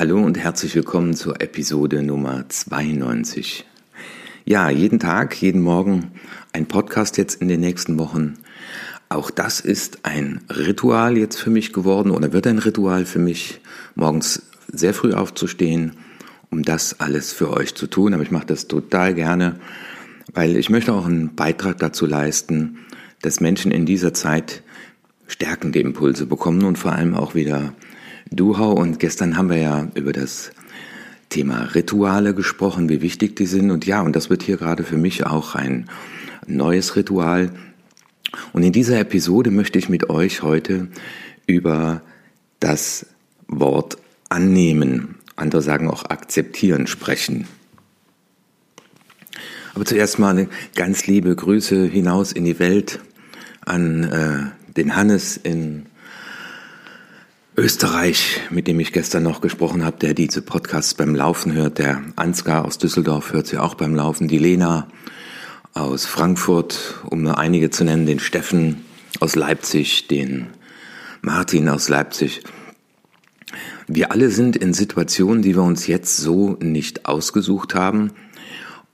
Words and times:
Hallo 0.00 0.18
und 0.18 0.38
herzlich 0.38 0.74
willkommen 0.74 1.12
zur 1.12 1.42
Episode 1.42 2.02
Nummer 2.02 2.48
92. 2.48 3.66
Ja, 4.46 4.70
jeden 4.70 4.98
Tag, 4.98 5.34
jeden 5.42 5.60
Morgen 5.60 6.12
ein 6.54 6.64
Podcast 6.64 7.18
jetzt 7.18 7.42
in 7.42 7.48
den 7.48 7.60
nächsten 7.60 7.98
Wochen. 7.98 8.38
Auch 9.10 9.30
das 9.30 9.60
ist 9.60 10.06
ein 10.06 10.40
Ritual 10.48 11.18
jetzt 11.18 11.36
für 11.36 11.50
mich 11.50 11.74
geworden 11.74 12.12
oder 12.12 12.32
wird 12.32 12.46
ein 12.46 12.56
Ritual 12.56 13.04
für 13.04 13.18
mich, 13.18 13.60
morgens 13.94 14.40
sehr 14.72 14.94
früh 14.94 15.12
aufzustehen, 15.12 15.92
um 16.50 16.62
das 16.62 16.98
alles 16.98 17.34
für 17.34 17.50
euch 17.50 17.74
zu 17.74 17.86
tun. 17.86 18.14
Aber 18.14 18.22
ich 18.22 18.30
mache 18.30 18.46
das 18.46 18.68
total 18.68 19.12
gerne, 19.12 19.60
weil 20.32 20.56
ich 20.56 20.70
möchte 20.70 20.94
auch 20.94 21.04
einen 21.04 21.34
Beitrag 21.34 21.76
dazu 21.76 22.06
leisten, 22.06 22.78
dass 23.20 23.40
Menschen 23.40 23.70
in 23.70 23.84
dieser 23.84 24.14
Zeit 24.14 24.62
stärkende 25.26 25.80
Impulse 25.80 26.24
bekommen 26.24 26.64
und 26.64 26.78
vor 26.78 26.92
allem 26.92 27.12
auch 27.12 27.34
wieder 27.34 27.74
Duhau. 28.30 28.72
Und 28.72 28.98
gestern 28.98 29.36
haben 29.36 29.50
wir 29.50 29.58
ja 29.58 29.88
über 29.94 30.12
das 30.12 30.50
Thema 31.28 31.70
Rituale 31.74 32.34
gesprochen, 32.34 32.88
wie 32.88 33.02
wichtig 33.02 33.36
die 33.36 33.46
sind. 33.46 33.70
Und 33.70 33.86
ja, 33.86 34.02
und 34.02 34.16
das 34.16 34.30
wird 34.30 34.42
hier 34.42 34.56
gerade 34.56 34.82
für 34.82 34.96
mich 34.96 35.26
auch 35.26 35.54
ein 35.54 35.88
neues 36.46 36.96
Ritual. 36.96 37.50
Und 38.52 38.62
in 38.62 38.72
dieser 38.72 38.98
Episode 38.98 39.50
möchte 39.50 39.78
ich 39.78 39.88
mit 39.88 40.10
euch 40.10 40.42
heute 40.42 40.88
über 41.46 42.02
das 42.60 43.06
Wort 43.48 43.98
annehmen, 44.28 45.16
andere 45.36 45.62
sagen 45.62 45.88
auch 45.88 46.04
akzeptieren, 46.04 46.86
sprechen. 46.86 47.46
Aber 49.74 49.84
zuerst 49.84 50.18
mal 50.18 50.48
ganz 50.74 51.06
liebe 51.06 51.34
Grüße 51.34 51.86
hinaus 51.86 52.32
in 52.32 52.44
die 52.44 52.58
Welt 52.58 53.00
an 53.64 54.04
äh, 54.04 54.72
den 54.76 54.96
Hannes 54.96 55.36
in 55.36 55.86
Österreich, 57.60 58.40
mit 58.48 58.66
dem 58.68 58.80
ich 58.80 58.90
gestern 58.90 59.22
noch 59.22 59.42
gesprochen 59.42 59.84
habe, 59.84 59.98
der 59.98 60.14
diese 60.14 60.40
Podcasts 60.40 60.94
beim 60.94 61.14
Laufen 61.14 61.52
hört. 61.52 61.76
Der 61.76 62.00
Ansgar 62.16 62.64
aus 62.64 62.78
Düsseldorf 62.78 63.34
hört 63.34 63.48
sie 63.48 63.58
auch 63.58 63.74
beim 63.74 63.94
Laufen. 63.94 64.28
Die 64.28 64.38
Lena 64.38 64.88
aus 65.74 66.06
Frankfurt, 66.06 67.00
um 67.10 67.20
nur 67.20 67.36
einige 67.36 67.68
zu 67.68 67.84
nennen. 67.84 68.06
Den 68.06 68.18
Steffen 68.18 68.86
aus 69.20 69.36
Leipzig, 69.36 70.08
den 70.08 70.46
Martin 71.20 71.68
aus 71.68 71.90
Leipzig. 71.90 72.42
Wir 73.86 74.10
alle 74.10 74.30
sind 74.30 74.56
in 74.56 74.72
Situationen, 74.72 75.42
die 75.42 75.54
wir 75.54 75.62
uns 75.62 75.86
jetzt 75.86 76.16
so 76.16 76.56
nicht 76.62 77.04
ausgesucht 77.04 77.74
haben. 77.74 78.12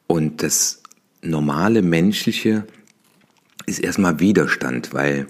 Und 0.08 0.42
das 0.42 0.82
normale 1.22 1.82
Menschliche 1.82 2.66
ist 3.64 3.78
erstmal 3.78 4.18
Widerstand, 4.18 4.92
weil 4.92 5.28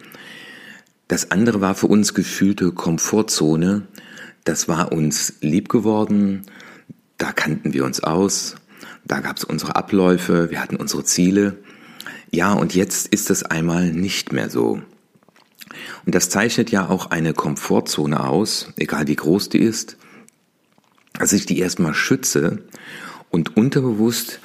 das 1.09 1.31
andere 1.31 1.61
war 1.61 1.75
für 1.75 1.87
uns 1.87 2.15
gefühlte 2.15 2.73
Komfortzone. 2.73 3.83
Das 4.45 4.69
war 4.69 4.93
uns 4.93 5.35
lieb 5.41 5.69
geworden. 5.69 6.43
Da 7.19 7.33
kannten 7.33 7.73
wir 7.73 7.85
uns 7.85 8.01
aus. 8.01 8.57
Da 9.05 9.21
gab 9.21 9.37
es 9.37 9.45
unsere 9.45 9.77
Abläufe. 9.77 10.51
Wir 10.51 10.61
hatten 10.61 10.77
unsere 10.77 11.05
Ziele. 11.05 11.59
Ja, 12.31 12.53
und 12.53 12.75
jetzt 12.75 13.07
ist 13.09 13.31
es 13.31 13.45
einmal 13.45 13.93
nicht 13.93 14.33
mehr 14.33 14.51
so. 14.51 14.83
Und 16.05 16.15
das 16.15 16.29
zeichnet 16.29 16.71
ja 16.71 16.89
auch 16.89 17.11
eine 17.11 17.35
Komfortzone 17.35 18.21
aus, 18.29 18.73
egal 18.77 19.07
wie 19.07 19.17
groß 19.17 19.49
die 19.49 19.59
ist, 19.59 19.97
dass 21.13 21.33
ich 21.33 21.47
die 21.47 21.59
erstmal 21.59 21.95
schütze 21.95 22.63
und 23.31 23.57
unterbewusst 23.57 24.41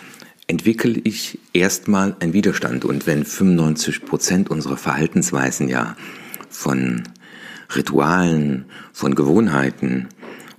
entwickle 0.47 0.99
ich 1.03 1.39
erstmal 1.53 2.15
einen 2.19 2.33
Widerstand. 2.33 2.85
Und 2.85 3.07
wenn 3.07 3.25
95 3.25 4.05
Prozent 4.05 4.49
unserer 4.49 4.77
Verhaltensweisen 4.77 5.69
ja 5.69 5.95
von 6.51 7.03
Ritualen, 7.75 8.65
von 8.91 9.15
Gewohnheiten 9.15 10.09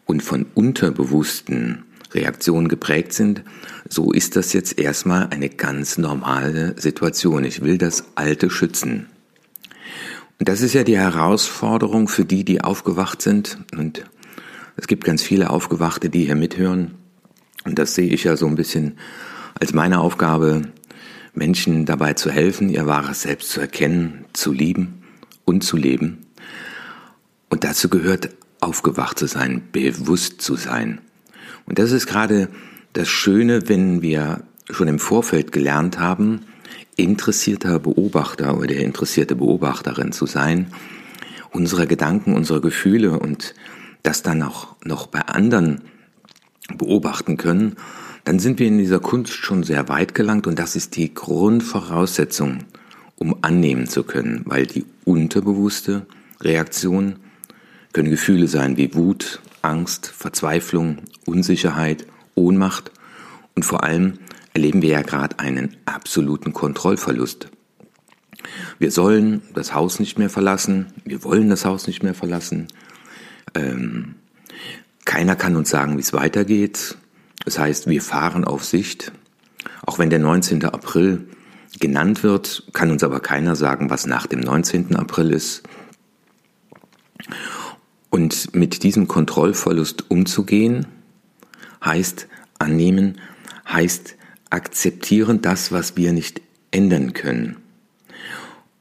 und 0.06 0.22
von 0.22 0.47
unterbewussten 0.54 1.84
Reaktionen 2.12 2.69
geprägt 2.69 3.12
sind, 3.12 3.42
so 3.88 4.12
ist 4.12 4.36
das 4.36 4.53
jetzt 4.53 4.78
erstmal 4.78 5.28
eine 5.28 5.48
ganz 5.48 5.98
normale 5.98 6.75
Situation. 6.78 7.44
Ich 7.44 7.62
will 7.62 7.78
das 7.78 8.04
Alte 8.14 8.50
schützen. 8.50 9.06
Und 10.38 10.48
das 10.48 10.60
ist 10.60 10.75
ja 10.75 10.84
die 10.84 10.98
Herausforderung 10.98 12.09
für 12.09 12.24
die, 12.24 12.44
die 12.44 12.62
aufgewacht 12.62 13.22
sind. 13.22 13.59
Und 13.76 14.04
es 14.76 14.86
gibt 14.86 15.04
ganz 15.04 15.22
viele 15.22 15.50
Aufgewachte, 15.50 16.10
die 16.10 16.24
hier 16.24 16.34
mithören. 16.34 16.92
Und 17.64 17.78
das 17.78 17.94
sehe 17.94 18.09
ich 18.09 18.24
ja 18.24 18.36
so 18.36 18.47
ein 18.47 18.56
bisschen 18.56 18.98
als 19.59 19.72
meine 19.72 20.00
Aufgabe, 20.00 20.62
Menschen 21.34 21.86
dabei 21.86 22.14
zu 22.14 22.30
helfen, 22.30 22.69
ihr 22.69 22.86
wahres 22.86 23.22
Selbst 23.22 23.50
zu 23.50 23.60
erkennen, 23.60 24.24
zu 24.32 24.53
lieben 24.53 25.01
und 25.52 25.62
zu 25.62 25.76
leben. 25.76 26.26
Und 27.48 27.64
dazu 27.64 27.88
gehört 27.88 28.30
aufgewacht 28.60 29.18
zu 29.18 29.26
sein, 29.26 29.62
bewusst 29.72 30.40
zu 30.40 30.56
sein. 30.56 31.00
Und 31.66 31.78
das 31.78 31.92
ist 31.92 32.06
gerade 32.06 32.48
das 32.92 33.08
Schöne, 33.08 33.68
wenn 33.68 34.02
wir 34.02 34.42
schon 34.70 34.88
im 34.88 34.98
Vorfeld 34.98 35.52
gelernt 35.52 35.98
haben, 35.98 36.41
interessierter 36.96 37.78
Beobachter 37.78 38.58
oder 38.58 38.74
interessierte 38.76 39.36
Beobachterin 39.36 40.12
zu 40.12 40.26
sein, 40.26 40.68
unserer 41.50 41.86
Gedanken, 41.86 42.34
unserer 42.34 42.60
Gefühle 42.60 43.18
und 43.18 43.54
das 44.02 44.22
dann 44.22 44.42
auch 44.42 44.76
noch 44.84 45.06
bei 45.06 45.20
anderen 45.20 45.82
beobachten 46.76 47.36
können, 47.36 47.76
dann 48.24 48.38
sind 48.38 48.58
wir 48.58 48.68
in 48.68 48.78
dieser 48.78 49.00
Kunst 49.00 49.32
schon 49.32 49.64
sehr 49.64 49.88
weit 49.88 50.14
gelangt 50.14 50.46
und 50.46 50.58
das 50.58 50.76
ist 50.76 50.96
die 50.96 51.12
Grundvoraussetzung 51.12 52.64
um 53.22 53.37
annehmen 53.43 53.88
zu 53.88 54.03
können, 54.03 54.43
weil 54.47 54.66
die 54.66 54.84
unterbewusste 55.05 56.06
Reaktion 56.41 57.21
können 57.93 58.10
Gefühle 58.10 58.49
sein 58.49 58.77
wie 58.77 58.94
Wut, 58.94 59.41
Angst, 59.62 60.09
Verzweiflung, 60.09 60.99
Unsicherheit, 61.25 62.05
Ohnmacht 62.34 62.91
und 63.55 63.65
vor 63.65 63.84
allem 63.84 64.19
erleben 64.55 64.83
wir 64.83 64.88
ja 64.88 65.03
gerade 65.03 65.38
einen 65.38 65.77
absoluten 65.84 66.53
Kontrollverlust. 66.53 67.49
Wir 68.81 68.91
sollen 68.91 69.43
das 69.54 69.72
Haus 69.72 70.00
nicht 70.00 70.19
mehr 70.19 70.31
verlassen, 70.31 70.87
wir 71.04 71.22
wollen 71.22 71.49
das 71.49 71.65
Haus 71.65 71.87
nicht 71.87 72.03
mehr 72.03 72.15
verlassen. 72.15 72.66
Ähm, 73.54 74.16
keiner 75.04 75.37
kann 75.37 75.54
uns 75.54 75.71
sagen, 75.71 75.97
wie 75.97 76.03
es 76.03 76.12
weitergeht. 76.12 76.97
Das 77.44 77.56
heißt, 77.56 77.87
wir 77.87 78.03
fahren 78.03 78.44
auf 78.44 78.65
Sicht. 78.65 79.12
Auch 79.87 80.00
wenn 80.00 80.10
der 80.10 80.19
19. 80.19 80.65
April 80.65 81.28
genannt 81.81 82.22
wird, 82.22 82.65
kann 82.72 82.91
uns 82.91 83.03
aber 83.03 83.21
keiner 83.21 83.56
sagen, 83.56 83.91
was 83.91 84.06
nach 84.06 84.27
dem 84.27 84.41
19. 84.41 84.97
April 84.97 85.31
ist. 85.31 85.62
Und 88.10 88.55
mit 88.55 88.83
diesem 88.83 89.09
Kontrollverlust 89.09 90.10
umzugehen, 90.10 90.87
heißt 91.84 92.28
annehmen, 92.59 93.19
heißt 93.66 94.16
akzeptieren 94.50 95.41
das, 95.41 95.72
was 95.72 95.97
wir 95.97 96.12
nicht 96.12 96.43
ändern 96.71 97.15
können. 97.15 97.56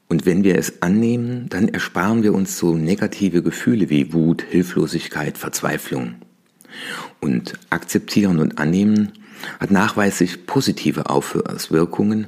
Und 0.08 0.26
wenn 0.26 0.44
wir 0.44 0.58
es 0.58 0.82
annehmen, 0.82 1.48
dann 1.48 1.68
ersparen 1.68 2.22
wir 2.22 2.34
uns 2.34 2.58
so 2.58 2.76
negative 2.76 3.42
Gefühle 3.42 3.88
wie 3.88 4.12
Wut, 4.12 4.42
Hilflosigkeit, 4.42 5.38
Verzweiflung. 5.38 6.16
Und 7.20 7.54
akzeptieren 7.70 8.38
und 8.38 8.58
annehmen 8.58 9.12
hat 9.58 9.70
nachweislich 9.70 10.46
positive 10.46 11.08
Auswirkungen 11.08 12.26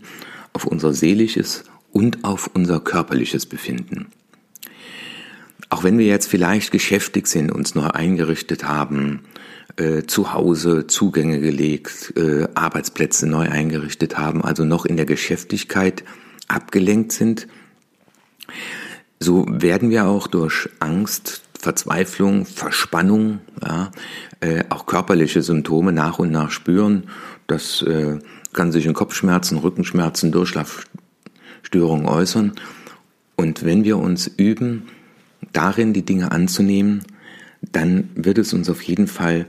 auf 0.54 0.64
unser 0.64 0.94
seelisches 0.94 1.64
und 1.92 2.24
auf 2.24 2.50
unser 2.54 2.80
körperliches 2.80 3.44
Befinden. 3.44 4.06
Auch 5.68 5.84
wenn 5.84 5.98
wir 5.98 6.06
jetzt 6.06 6.28
vielleicht 6.28 6.70
geschäftig 6.70 7.26
sind, 7.26 7.52
uns 7.52 7.74
neu 7.74 7.88
eingerichtet 7.88 8.64
haben, 8.64 9.20
äh, 9.76 10.04
zu 10.04 10.32
Hause 10.32 10.86
Zugänge 10.86 11.40
gelegt, 11.40 12.14
äh, 12.16 12.46
Arbeitsplätze 12.54 13.26
neu 13.26 13.48
eingerichtet 13.48 14.16
haben, 14.16 14.42
also 14.42 14.64
noch 14.64 14.86
in 14.86 14.96
der 14.96 15.06
Geschäftigkeit 15.06 16.04
abgelenkt 16.48 17.12
sind, 17.12 17.48
so 19.18 19.46
werden 19.48 19.90
wir 19.90 20.06
auch 20.06 20.26
durch 20.26 20.68
Angst, 20.80 21.42
Verzweiflung, 21.58 22.44
Verspannung, 22.44 23.40
ja, 23.62 23.90
äh, 24.40 24.64
auch 24.68 24.86
körperliche 24.86 25.42
Symptome 25.42 25.92
nach 25.92 26.18
und 26.18 26.30
nach 26.30 26.50
spüren. 26.50 27.04
Das 27.46 27.82
äh, 27.82 28.18
kann 28.52 28.72
sich 28.72 28.86
in 28.86 28.94
Kopfschmerzen, 28.94 29.58
Rückenschmerzen, 29.58 30.32
Durchschlafstörungen 30.32 32.06
äußern. 32.06 32.52
Und 33.36 33.64
wenn 33.64 33.84
wir 33.84 33.98
uns 33.98 34.26
üben, 34.26 34.84
darin 35.52 35.92
die 35.92 36.04
Dinge 36.04 36.32
anzunehmen, 36.32 37.04
dann 37.60 38.10
wird 38.14 38.38
es 38.38 38.52
uns 38.52 38.70
auf 38.70 38.82
jeden 38.82 39.06
Fall 39.06 39.46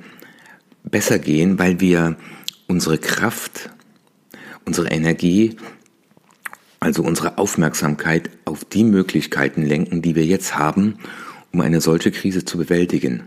besser 0.84 1.20
gehen, 1.20 1.60
weil 1.60 1.80
wir 1.80 2.18
unsere 2.68 2.98
Kraft, 2.98 3.70
unsere 4.66 4.88
Energie, 4.88 5.58
also 6.80 7.04
unsere 7.04 7.38
Aufmerksamkeit 7.38 8.30
auf 8.46 8.66
die 8.66 8.84
Möglichkeiten 8.84 9.64
lenken, 9.64 10.02
die 10.02 10.16
wir 10.16 10.26
jetzt 10.26 10.58
haben, 10.58 11.00
um 11.52 11.62
eine 11.62 11.82
solche 11.82 12.12
Krise 12.12 12.46
zu 12.46 12.58
bewältigen. 12.58 13.24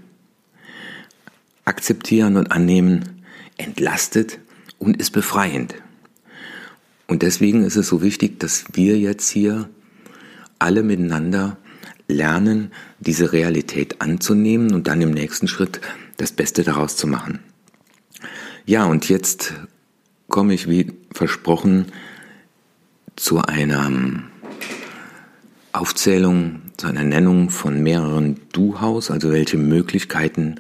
Akzeptieren 1.65 2.37
und 2.37 2.53
annehmen 2.53 3.25
entlastet 3.57 4.39
und 4.79 4.97
ist 4.97 5.11
befreiend. 5.11 5.75
Und 7.07 7.23
deswegen 7.23 7.65
ist 7.65 7.77
es 7.77 7.89
so 7.89 8.03
wichtig, 8.03 8.39
dass 8.39 8.65
wir 8.73 8.99
jetzt 8.99 9.31
hier 9.31 9.69
alle 10.59 10.83
miteinander 10.83 11.57
lernen, 12.07 12.73
diese 13.01 13.33
Realität 13.33 14.01
anzunehmen 14.01 14.75
und 14.75 14.89
dann 14.89 15.01
im 15.03 15.11
nächsten 15.11 15.49
Schritt 15.49 15.81
das 16.17 16.33
Beste 16.33 16.65
daraus 16.65 16.97
zu 16.97 17.07
machen. 17.07 17.41
Ja, 18.67 18.85
und 18.85 19.09
jetzt 19.09 19.55
komme 20.29 20.55
ich 20.55 20.69
wie 20.69 20.93
versprochen 21.13 21.87
zu 23.17 23.41
einer 23.41 23.91
Aufzählung, 25.73 26.63
zu 26.77 26.87
einer 26.87 27.05
Nennung 27.05 27.51
von 27.51 27.83
mehreren 27.83 28.41
Du-Haus, 28.53 29.11
also 29.11 29.31
welche 29.31 29.57
Möglichkeiten 29.57 30.57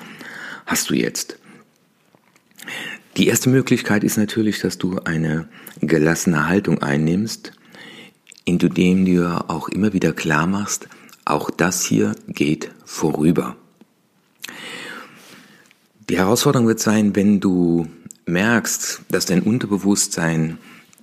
hast 0.67 0.91
du 0.91 0.94
jetzt? 0.94 1.38
Die 3.19 3.26
erste 3.26 3.50
Möglichkeit 3.50 4.05
ist 4.05 4.17
natürlich, 4.17 4.61
dass 4.61 4.79
du 4.79 5.00
eine 5.00 5.49
gelassene 5.81 6.49
Haltung 6.49 6.82
einnimmst, 6.82 7.50
indem 8.44 9.05
du 9.05 9.11
dir 9.11 9.44
auch 9.49 9.69
immer 9.69 9.93
wieder 9.93 10.12
klar 10.12 10.47
machst, 10.47 10.88
auch 11.25 11.50
das 11.50 11.85
hier 11.85 12.15
geht 12.29 12.70
vorüber. 12.85 13.56
Die 16.09 16.17
Herausforderung 16.17 16.69
wird 16.69 16.79
sein, 16.79 17.17
wenn 17.17 17.41
du 17.41 17.88
merkst, 18.26 19.03
dass 19.11 19.26
dein 19.26 19.43
Unterbewusstsein 19.43 20.59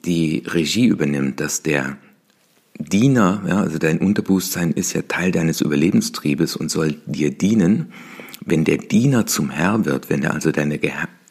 die 0.05 0.41
Regie 0.47 0.85
übernimmt, 0.85 1.41
dass 1.41 1.63
der 1.63 1.97
Diener, 2.79 3.43
ja, 3.45 3.59
also 3.59 3.77
dein 3.77 3.99
Unterbewusstsein 3.99 4.71
ist 4.71 4.93
ja 4.93 5.01
Teil 5.01 5.33
deines 5.33 5.59
Überlebenstriebes 5.59 6.55
und 6.55 6.71
soll 6.71 6.95
dir 7.05 7.31
dienen. 7.31 7.91
Wenn 8.45 8.63
der 8.63 8.77
Diener 8.77 9.25
zum 9.25 9.49
Herr 9.49 9.83
wird, 9.83 10.09
wenn 10.09 10.23
er 10.23 10.33
also 10.33 10.53
deine 10.53 10.77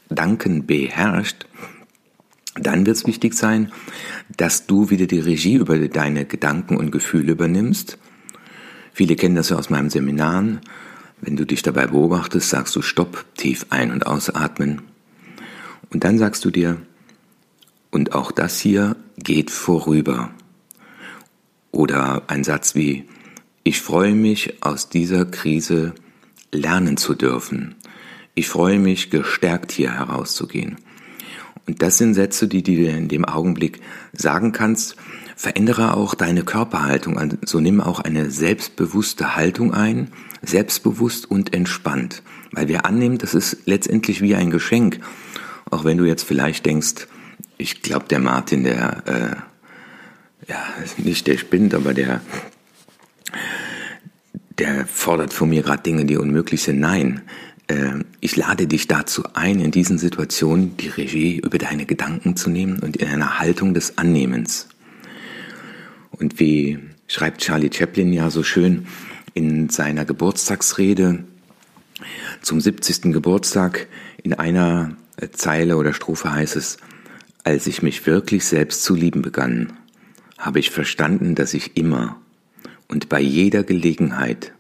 Gedanken 0.09 0.67
beherrscht, 0.67 1.47
dann 2.55 2.87
wird 2.87 2.97
es 2.97 3.07
wichtig 3.07 3.35
sein, 3.35 3.73
dass 4.37 4.67
du 4.67 4.91
wieder 4.91 5.07
die 5.07 5.19
Regie 5.19 5.55
über 5.55 5.77
deine 5.89 6.25
Gedanken 6.25 6.77
und 6.77 6.93
Gefühle 6.93 7.33
übernimmst. 7.33 7.99
Viele 8.93 9.17
kennen 9.17 9.35
das 9.35 9.49
ja 9.49 9.57
aus 9.57 9.71
meinen 9.71 9.91
Seminaren. 9.91 10.61
Wenn 11.21 11.37
du 11.37 11.45
dich 11.45 11.63
dabei 11.63 11.87
beobachtest, 11.87 12.49
sagst 12.49 12.77
du 12.77 12.83
Stopp, 12.83 13.25
tief 13.37 13.67
ein- 13.71 13.91
und 13.91 14.07
ausatmen. 14.07 14.83
Und 15.91 16.05
dann 16.05 16.19
sagst 16.19 16.45
du 16.45 16.51
dir, 16.51 16.81
und 17.91 18.15
auch 18.15 18.33
das 18.33 18.59
hier 18.59 18.97
geht 19.17 19.51
vorüber. 19.51 20.31
Oder 21.71 22.23
ein 22.29 22.45
Satz 22.45 22.75
wie, 22.75 23.09
ich 23.63 23.81
freue 23.81 24.15
mich, 24.15 24.63
aus 24.63 24.89
dieser 24.89 25.25
Krise 25.25 25.95
lernen 26.53 26.97
zu 26.97 27.15
dürfen. 27.15 27.75
Ich 28.35 28.49
freue 28.49 28.79
mich, 28.79 29.11
gestärkt 29.11 29.71
hier 29.71 29.93
herauszugehen. 29.93 30.77
Und 31.67 31.83
das 31.83 31.99
sind 31.99 32.15
Sätze, 32.15 32.49
die, 32.49 32.63
du 32.63 32.73
dir 32.73 32.97
in 32.97 33.09
dem 33.09 33.25
Augenblick 33.25 33.81
sagen 34.13 34.53
kannst. 34.53 34.97
Verändere 35.37 35.97
auch 35.97 36.15
deine 36.15 36.43
Körperhaltung. 36.43 37.19
Also 37.19 37.61
nimm 37.61 37.81
auch 37.81 38.01
eine 38.01 38.31
selbstbewusste 38.31 39.37
Haltung 39.37 39.73
ein, 39.73 40.11
selbstbewusst 40.43 41.31
und 41.31 41.55
entspannt. 41.55 42.23
Weil 42.53 42.69
wir 42.69 42.85
annehmen, 42.87 43.19
das 43.19 43.35
ist 43.35 43.59
letztendlich 43.67 44.21
wie 44.21 44.35
ein 44.35 44.51
Geschenk. 44.51 45.01
Auch 45.71 45.85
wenn 45.85 45.97
du 45.97 46.05
jetzt 46.05 46.25
vielleicht 46.25 46.67
denkst, 46.67 47.07
ich 47.57 47.83
glaube, 47.83 48.07
der 48.09 48.19
Martin, 48.19 48.65
der 48.65 49.03
äh, 49.07 49.37
ja, 50.49 50.63
nicht 50.99 51.27
der 51.27 51.39
spinnt, 51.39 51.75
aber 51.75 51.95
der, 51.95 52.21
der 54.59 54.87
fordert 54.87 55.33
von 55.33 55.49
mir 55.49 55.63
gerade 55.63 55.83
Dinge, 55.83 56.05
die 56.05 56.17
unmöglich 56.17 56.63
sind. 56.63 56.81
Nein, 56.81 57.23
ich 58.21 58.37
lade 58.37 58.67
dich 58.67 58.89
dazu 58.89 59.25
ein, 59.33 59.61
in 59.61 59.71
diesen 59.71 59.97
Situationen 59.99 60.77
die 60.77 60.89
Regie 60.89 61.39
über 61.39 61.59
deine 61.59 61.87
Gedanken 61.87 62.37
zu 62.37 62.51
nehmen 62.51 62.79
und 62.81 62.97
in 62.97 63.09
einer 63.09 63.39
Haltung 63.39 63.73
des 63.73 63.97
Annehmens. 63.97 64.69
Und 66.11 66.39
wie 66.39 66.79
schreibt 67.09 67.41
Charlie 67.41 67.71
Chaplin 67.73 68.13
ja 68.13 68.31
so 68.31 68.43
schön 68.43 68.87
in 69.33 69.69
seiner 69.69 70.05
Geburtstagsrede 70.05 71.25
zum 72.43 72.61
70. 72.61 73.13
Geburtstag, 73.13 73.87
in 74.23 74.35
einer 74.35 74.97
Zeile 75.33 75.77
oder 75.77 75.93
Strophe 75.93 76.33
heißt 76.33 76.57
es, 76.57 76.79
als 77.45 77.67
ich 77.67 77.83
mich 77.83 78.07
wirklich 78.07 78.45
selbst 78.45 78.83
zu 78.85 78.95
lieben 78.95 79.23
begann, 79.23 79.73
habe 80.39 80.59
ich 80.59 80.71
verstanden, 80.71 81.35
dass 81.35 81.55
ich 81.55 81.77
immer 81.77 82.21
und 82.89 83.09
bei 83.09 83.21
jeder 83.21 83.63
Gelegenheit 83.63 84.53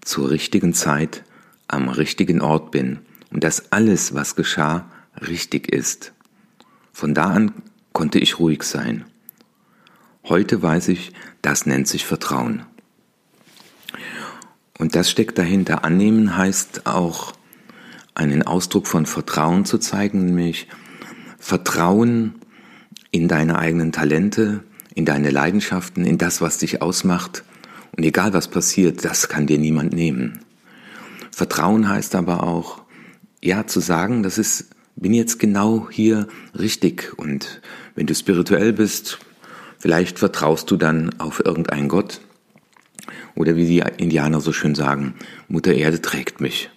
zur 0.00 0.30
richtigen 0.30 0.74
Zeit 0.74 1.22
am 1.72 1.88
richtigen 1.88 2.40
Ort 2.40 2.70
bin 2.70 3.00
und 3.30 3.44
dass 3.44 3.72
alles, 3.72 4.14
was 4.14 4.36
geschah, 4.36 4.90
richtig 5.26 5.72
ist. 5.72 6.12
Von 6.92 7.14
da 7.14 7.30
an 7.30 7.52
konnte 7.92 8.18
ich 8.18 8.38
ruhig 8.38 8.62
sein. 8.62 9.04
Heute 10.24 10.62
weiß 10.62 10.88
ich, 10.88 11.12
das 11.42 11.66
nennt 11.66 11.88
sich 11.88 12.04
Vertrauen. 12.04 12.64
Und 14.78 14.94
das 14.94 15.10
steckt 15.10 15.38
dahinter. 15.38 15.84
Annehmen 15.84 16.36
heißt 16.36 16.86
auch, 16.86 17.32
einen 18.14 18.42
Ausdruck 18.42 18.86
von 18.86 19.06
Vertrauen 19.06 19.64
zu 19.64 19.78
zeigen, 19.78 20.26
nämlich 20.26 20.68
Vertrauen 21.38 22.34
in 23.10 23.28
deine 23.28 23.58
eigenen 23.58 23.92
Talente, 23.92 24.62
in 24.94 25.04
deine 25.04 25.30
Leidenschaften, 25.30 26.04
in 26.04 26.18
das, 26.18 26.40
was 26.40 26.58
dich 26.58 26.82
ausmacht. 26.82 27.44
Und 27.96 28.04
egal 28.04 28.32
was 28.32 28.48
passiert, 28.48 29.04
das 29.04 29.28
kann 29.28 29.46
dir 29.46 29.58
niemand 29.58 29.92
nehmen. 29.92 30.40
Vertrauen 31.40 31.88
heißt 31.88 32.16
aber 32.16 32.42
auch, 32.42 32.82
ja, 33.42 33.66
zu 33.66 33.80
sagen, 33.80 34.22
das 34.22 34.36
ist, 34.36 34.66
bin 34.94 35.14
jetzt 35.14 35.38
genau 35.38 35.88
hier 35.90 36.28
richtig. 36.52 37.14
Und 37.16 37.62
wenn 37.94 38.06
du 38.06 38.14
spirituell 38.14 38.74
bist, 38.74 39.20
vielleicht 39.78 40.18
vertraust 40.18 40.70
du 40.70 40.76
dann 40.76 41.18
auf 41.18 41.42
irgendeinen 41.42 41.88
Gott. 41.88 42.20
Oder 43.34 43.56
wie 43.56 43.64
die 43.64 43.82
Indianer 43.96 44.42
so 44.42 44.52
schön 44.52 44.74
sagen, 44.74 45.14
Mutter 45.48 45.72
Erde 45.72 46.02
trägt 46.02 46.42
mich. 46.42 46.68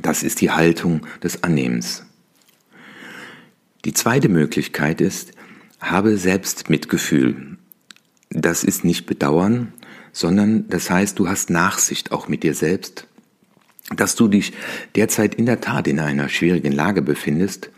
Das 0.00 0.22
ist 0.22 0.40
die 0.40 0.52
Haltung 0.52 1.00
des 1.20 1.42
Annehmens. 1.42 2.04
Die 3.84 3.92
zweite 3.92 4.28
Möglichkeit 4.28 5.00
ist, 5.00 5.32
habe 5.80 6.16
selbst 6.16 6.70
Mitgefühl. 6.70 7.56
Das 8.30 8.62
ist 8.62 8.84
nicht 8.84 9.06
Bedauern, 9.06 9.72
sondern 10.12 10.68
das 10.68 10.90
heißt, 10.90 11.18
du 11.18 11.26
hast 11.26 11.50
Nachsicht 11.50 12.12
auch 12.12 12.28
mit 12.28 12.44
dir 12.44 12.54
selbst, 12.54 13.08
dass 13.90 14.14
du 14.14 14.28
dich 14.28 14.52
derzeit 14.94 15.34
in 15.34 15.46
der 15.46 15.60
Tat 15.60 15.86
in 15.86 16.00
einer 16.00 16.28
schwierigen 16.28 16.72
Lage 16.72 17.02
befindest 17.02 17.70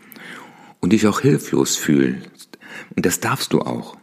und 0.79 0.93
dich 0.93 1.07
auch 1.07 1.21
hilflos 1.21 1.75
fühlst. 1.75 2.57
Und 2.95 3.05
das 3.05 3.19
darfst 3.19 3.53
du 3.53 3.61
auch. 3.61 3.97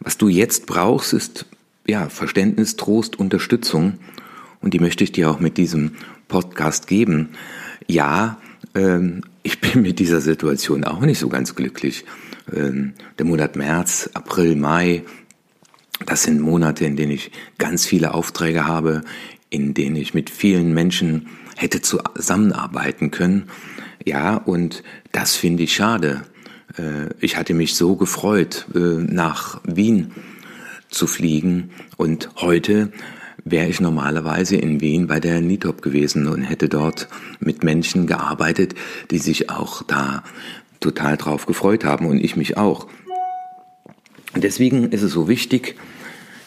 Was 0.00 0.18
du 0.18 0.28
jetzt 0.28 0.66
brauchst, 0.66 1.12
ist 1.12 1.46
ja 1.86 2.08
Verständnis, 2.08 2.76
Trost, 2.76 3.18
Unterstützung 3.18 3.98
und 4.60 4.74
die 4.74 4.78
möchte 4.78 5.04
ich 5.04 5.12
dir 5.12 5.30
auch 5.30 5.40
mit 5.40 5.56
diesem 5.56 5.92
Podcast 6.28 6.86
geben. 6.86 7.30
Ja, 7.86 8.38
ähm, 8.74 9.22
ich 9.42 9.60
bin 9.60 9.82
mit 9.82 9.98
dieser 9.98 10.20
Situation 10.20 10.84
auch 10.84 11.00
nicht 11.00 11.18
so 11.18 11.28
ganz 11.28 11.54
glücklich. 11.54 12.04
Ähm, 12.52 12.94
der 13.18 13.26
Monat 13.26 13.56
März, 13.56 14.10
April, 14.14 14.56
Mai, 14.56 15.02
das 16.06 16.22
sind 16.22 16.40
Monate, 16.40 16.84
in 16.84 16.96
denen 16.96 17.12
ich 17.12 17.30
ganz 17.58 17.86
viele 17.86 18.14
Aufträge 18.14 18.66
habe, 18.66 19.02
in 19.50 19.74
denen 19.74 19.96
ich 19.96 20.14
mit 20.14 20.30
vielen 20.30 20.72
Menschen 20.72 21.26
hätte 21.56 21.82
zusammenarbeiten 21.82 23.10
können. 23.10 23.50
Ja, 24.04 24.36
und 24.36 24.82
das 25.12 25.36
finde 25.36 25.64
ich 25.64 25.74
schade. 25.74 26.22
Äh, 26.78 27.12
ich 27.20 27.36
hatte 27.36 27.54
mich 27.54 27.74
so 27.74 27.96
gefreut, 27.96 28.66
äh, 28.74 28.78
nach 28.78 29.60
Wien 29.64 30.12
zu 30.88 31.06
fliegen 31.06 31.70
und 31.96 32.30
heute 32.36 32.92
wäre 33.44 33.68
ich 33.68 33.80
normalerweise 33.80 34.56
in 34.56 34.80
Wien 34.80 35.06
bei 35.06 35.20
der 35.20 35.40
NITOP 35.40 35.82
gewesen 35.82 36.26
und 36.26 36.42
hätte 36.42 36.68
dort 36.68 37.08
mit 37.38 37.64
Menschen 37.64 38.06
gearbeitet, 38.06 38.74
die 39.10 39.18
sich 39.18 39.50
auch 39.50 39.82
da 39.82 40.22
total 40.80 41.16
drauf 41.16 41.46
gefreut 41.46 41.84
haben 41.84 42.06
und 42.06 42.18
ich 42.18 42.36
mich 42.36 42.56
auch. 42.56 42.86
Deswegen 44.36 44.90
ist 44.90 45.02
es 45.02 45.12
so 45.12 45.28
wichtig, 45.28 45.76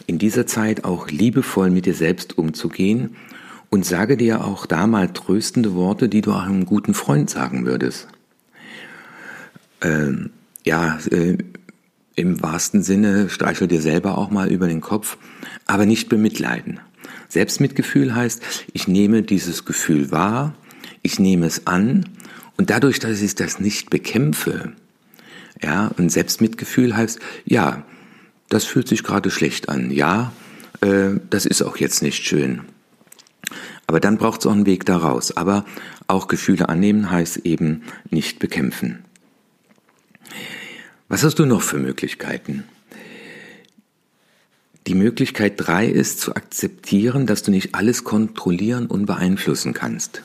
in 0.06 0.18
dieser 0.18 0.46
Zeit 0.46 0.84
auch 0.84 1.08
liebevoll 1.08 1.70
mit 1.70 1.86
dir 1.86 1.94
selbst 1.94 2.38
umzugehen 2.38 3.16
und 3.70 3.84
sage 3.84 4.16
dir 4.16 4.44
auch 4.44 4.66
da 4.66 4.86
mal 4.86 5.12
tröstende 5.12 5.74
Worte, 5.74 6.08
die 6.08 6.20
du 6.20 6.32
einem 6.32 6.66
guten 6.66 6.94
Freund 6.94 7.30
sagen 7.30 7.66
würdest. 7.66 8.08
Ähm, 9.80 10.30
ja, 10.64 10.98
äh, 11.10 11.38
im 12.16 12.42
wahrsten 12.42 12.82
Sinne 12.82 13.28
streichel 13.28 13.66
dir 13.66 13.80
selber 13.80 14.16
auch 14.18 14.30
mal 14.30 14.50
über 14.50 14.68
den 14.68 14.80
Kopf, 14.80 15.18
aber 15.66 15.86
nicht 15.86 16.08
bemitleiden. 16.08 16.80
Selbstmitgefühl 17.28 18.14
heißt, 18.14 18.42
ich 18.72 18.86
nehme 18.86 19.22
dieses 19.22 19.64
Gefühl 19.64 20.12
wahr, 20.12 20.54
ich 21.02 21.18
nehme 21.18 21.46
es 21.46 21.66
an 21.66 22.08
und 22.56 22.70
dadurch, 22.70 23.00
dass 23.00 23.20
ich 23.20 23.34
das 23.34 23.58
nicht 23.58 23.90
bekämpfe, 23.90 24.72
ja, 25.60 25.90
und 25.98 26.10
Selbstmitgefühl 26.10 26.96
heißt, 26.96 27.18
ja, 27.44 27.84
das 28.48 28.64
fühlt 28.64 28.88
sich 28.88 29.02
gerade 29.02 29.30
schlecht 29.30 29.68
an, 29.68 29.90
ja, 29.90 30.32
äh, 30.80 31.20
das 31.30 31.46
ist 31.46 31.62
auch 31.62 31.76
jetzt 31.76 32.02
nicht 32.02 32.24
schön. 32.24 32.62
Aber 33.86 34.00
dann 34.00 34.18
braucht 34.18 34.40
es 34.40 34.46
auch 34.46 34.52
einen 34.52 34.66
Weg 34.66 34.86
daraus. 34.86 35.36
Aber 35.36 35.64
auch 36.06 36.28
Gefühle 36.28 36.68
annehmen 36.68 37.10
heißt 37.10 37.38
eben 37.38 37.82
nicht 38.10 38.38
bekämpfen. 38.38 39.04
Was 41.08 41.22
hast 41.22 41.38
du 41.38 41.46
noch 41.46 41.62
für 41.62 41.78
Möglichkeiten? 41.78 42.64
Die 44.86 44.94
Möglichkeit 44.94 45.54
drei 45.56 45.86
ist 45.86 46.20
zu 46.20 46.34
akzeptieren, 46.34 47.26
dass 47.26 47.42
du 47.42 47.50
nicht 47.50 47.74
alles 47.74 48.04
kontrollieren 48.04 48.86
und 48.86 49.06
beeinflussen 49.06 49.72
kannst. 49.72 50.22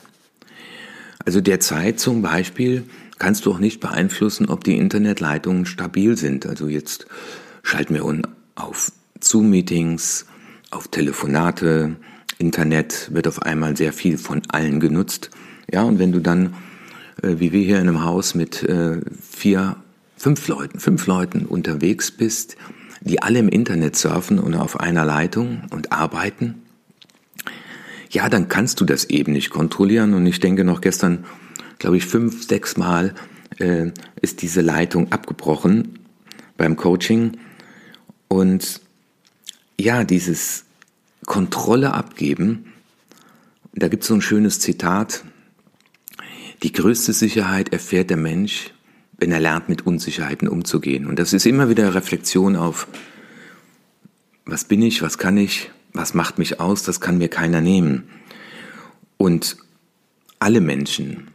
Also 1.25 1.39
derzeit 1.41 1.99
zum 1.99 2.21
Beispiel 2.21 2.83
kannst 3.19 3.45
du 3.45 3.51
auch 3.53 3.59
nicht 3.59 3.79
beeinflussen, 3.79 4.47
ob 4.49 4.63
die 4.63 4.77
Internetleitungen 4.77 5.65
stabil 5.65 6.17
sind. 6.17 6.45
Also 6.45 6.67
jetzt 6.67 7.07
schalten 7.69 7.93
wir 7.93 8.03
auf 8.55 8.91
Zoom-Meetings, 9.21 10.25
auf 10.71 10.87
Telefonate, 10.87 11.97
Internet 12.39 13.09
wird 13.13 13.27
auf 13.27 13.43
einmal 13.43 13.77
sehr 13.77 13.93
viel 13.93 14.17
von 14.17 14.41
allen 14.47 14.79
genutzt. 14.79 15.29
Ja, 15.71 15.83
und 15.83 15.99
wenn 15.99 16.11
du 16.11 16.19
dann, 16.19 16.55
äh, 17.21 17.35
wie 17.37 17.51
wir 17.51 17.61
hier 17.61 17.79
in 17.79 17.87
einem 17.87 18.03
Haus 18.03 18.33
mit 18.33 18.63
äh, 18.63 19.01
vier, 19.21 19.75
fünf 20.17 20.47
Leuten, 20.47 20.79
fünf 20.79 21.05
Leuten 21.05 21.45
unterwegs 21.45 22.11
bist, 22.11 22.57
die 23.01 23.21
alle 23.21 23.39
im 23.39 23.49
Internet 23.49 23.95
surfen 23.95 24.39
und 24.39 24.55
auf 24.55 24.79
einer 24.79 25.05
Leitung 25.05 25.61
und 25.69 25.91
arbeiten, 25.91 26.55
ja, 28.09 28.29
dann 28.29 28.47
kannst 28.47 28.81
du 28.81 28.85
das 28.85 29.05
eben 29.05 29.33
nicht 29.33 29.51
kontrollieren. 29.51 30.15
Und 30.15 30.25
ich 30.25 30.39
denke 30.39 30.63
noch 30.63 30.81
gestern, 30.81 31.25
glaube 31.77 31.97
ich, 31.97 32.05
fünf, 32.07 32.47
sechs 32.47 32.77
Mal 32.77 33.13
äh, 33.59 33.91
ist 34.21 34.41
diese 34.41 34.61
Leitung 34.61 35.11
abgebrochen 35.11 35.99
beim 36.57 36.75
Coaching. 36.75 37.37
Und 38.29 38.79
ja, 39.77 40.05
dieses 40.05 40.63
Kontrolle 41.25 41.93
abgeben, 41.93 42.71
da 43.73 43.89
gibt 43.89 44.03
es 44.03 44.07
so 44.07 44.15
ein 44.15 44.21
schönes 44.21 44.59
Zitat, 44.59 45.25
die 46.63 46.71
größte 46.71 47.13
Sicherheit 47.13 47.73
erfährt 47.73 48.09
der 48.09 48.17
Mensch, 48.17 48.71
wenn 49.17 49.31
er 49.31 49.39
lernt, 49.39 49.69
mit 49.69 49.85
Unsicherheiten 49.85 50.47
umzugehen. 50.47 51.07
Und 51.07 51.19
das 51.19 51.33
ist 51.33 51.45
immer 51.45 51.69
wieder 51.69 51.93
Reflexion 51.93 52.55
auf, 52.55 52.87
was 54.45 54.63
bin 54.63 54.81
ich, 54.81 55.01
was 55.01 55.17
kann 55.17 55.37
ich, 55.37 55.69
was 55.93 56.13
macht 56.13 56.37
mich 56.37 56.59
aus, 56.59 56.83
das 56.83 57.01
kann 57.01 57.17
mir 57.17 57.29
keiner 57.29 57.61
nehmen. 57.61 58.09
Und 59.17 59.57
alle 60.39 60.61
Menschen 60.61 61.27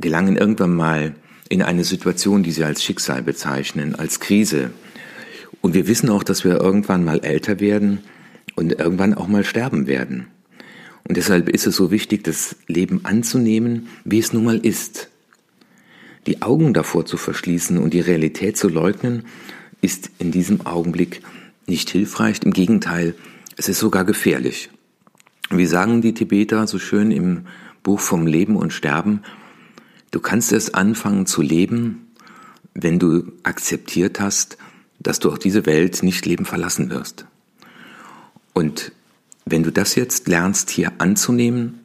gelangen 0.00 0.36
irgendwann 0.36 0.74
mal 0.74 1.14
in 1.48 1.62
eine 1.62 1.84
Situation, 1.84 2.42
die 2.42 2.52
sie 2.52 2.64
als 2.64 2.82
Schicksal 2.82 3.22
bezeichnen, 3.22 3.94
als 3.94 4.20
Krise. 4.20 4.70
Und 5.60 5.74
wir 5.74 5.86
wissen 5.88 6.08
auch, 6.08 6.22
dass 6.22 6.44
wir 6.44 6.60
irgendwann 6.60 7.04
mal 7.04 7.20
älter 7.20 7.60
werden 7.60 8.00
und 8.54 8.72
irgendwann 8.72 9.14
auch 9.14 9.28
mal 9.28 9.44
sterben 9.44 9.86
werden. 9.86 10.26
Und 11.06 11.16
deshalb 11.16 11.48
ist 11.48 11.66
es 11.66 11.76
so 11.76 11.90
wichtig, 11.90 12.24
das 12.24 12.56
Leben 12.66 13.04
anzunehmen, 13.04 13.88
wie 14.04 14.18
es 14.18 14.32
nun 14.32 14.44
mal 14.44 14.58
ist. 14.58 15.08
Die 16.26 16.42
Augen 16.42 16.74
davor 16.74 17.06
zu 17.06 17.16
verschließen 17.16 17.78
und 17.78 17.94
die 17.94 18.00
Realität 18.00 18.56
zu 18.56 18.68
leugnen, 18.68 19.24
ist 19.80 20.10
in 20.18 20.30
diesem 20.30 20.66
Augenblick 20.66 21.22
nicht 21.66 21.88
hilfreich. 21.90 22.40
Im 22.44 22.52
Gegenteil, 22.52 23.14
es 23.56 23.68
ist 23.68 23.78
sogar 23.78 24.04
gefährlich. 24.04 24.70
Wie 25.50 25.66
sagen 25.66 26.02
die 26.02 26.12
Tibeter 26.12 26.66
so 26.66 26.78
schön 26.78 27.10
im 27.10 27.46
Buch 27.82 28.00
vom 28.00 28.26
Leben 28.26 28.56
und 28.56 28.72
Sterben, 28.72 29.22
du 30.10 30.20
kannst 30.20 30.52
erst 30.52 30.74
anfangen 30.74 31.24
zu 31.24 31.40
leben, 31.40 32.08
wenn 32.74 32.98
du 32.98 33.32
akzeptiert 33.44 34.20
hast, 34.20 34.58
dass 35.00 35.18
du 35.18 35.30
auch 35.30 35.38
diese 35.38 35.66
Welt 35.66 36.02
nicht 36.02 36.26
leben 36.26 36.44
verlassen 36.44 36.90
wirst. 36.90 37.26
Und 38.52 38.92
wenn 39.44 39.62
du 39.62 39.72
das 39.72 39.94
jetzt 39.94 40.28
lernst 40.28 40.70
hier 40.70 40.92
anzunehmen, 40.98 41.80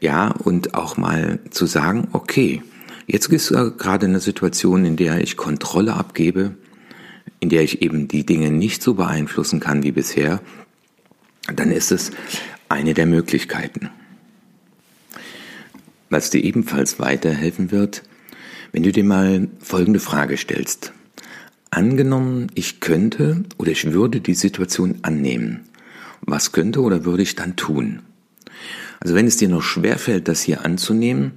ja, 0.00 0.28
und 0.28 0.74
auch 0.74 0.96
mal 0.96 1.38
zu 1.50 1.66
sagen, 1.66 2.08
okay, 2.12 2.62
jetzt 3.06 3.28
ist 3.28 3.48
gerade 3.78 4.06
eine 4.06 4.20
Situation, 4.20 4.84
in 4.84 4.96
der 4.96 5.20
ich 5.20 5.36
Kontrolle 5.36 5.94
abgebe, 5.94 6.56
in 7.40 7.48
der 7.48 7.62
ich 7.62 7.82
eben 7.82 8.08
die 8.08 8.26
Dinge 8.26 8.50
nicht 8.50 8.82
so 8.82 8.94
beeinflussen 8.94 9.60
kann 9.60 9.82
wie 9.82 9.92
bisher, 9.92 10.40
dann 11.54 11.70
ist 11.70 11.92
es 11.92 12.10
eine 12.68 12.94
der 12.94 13.06
Möglichkeiten. 13.06 13.90
Was 16.10 16.30
dir 16.30 16.42
ebenfalls 16.42 16.98
weiterhelfen 16.98 17.70
wird, 17.70 18.02
wenn 18.72 18.82
du 18.82 18.92
dir 18.92 19.04
mal 19.04 19.48
folgende 19.60 20.00
Frage 20.00 20.36
stellst. 20.36 20.92
Angenommen, 21.74 22.52
ich 22.54 22.78
könnte 22.78 23.42
oder 23.58 23.72
ich 23.72 23.92
würde 23.92 24.20
die 24.20 24.34
Situation 24.34 25.00
annehmen. 25.02 25.62
Was 26.20 26.52
könnte 26.52 26.80
oder 26.80 27.04
würde 27.04 27.24
ich 27.24 27.34
dann 27.34 27.56
tun? 27.56 28.02
Also 29.00 29.16
wenn 29.16 29.26
es 29.26 29.38
dir 29.38 29.48
noch 29.48 29.62
schwerfällt, 29.62 30.28
das 30.28 30.40
hier 30.40 30.64
anzunehmen, 30.64 31.32